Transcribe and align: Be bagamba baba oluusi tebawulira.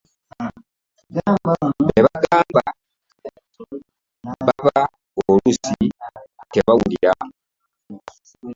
Be 1.87 1.99
bagamba 2.05 2.63
baba 4.23 4.83
oluusi 5.19 5.75
tebawulira. 6.53 7.13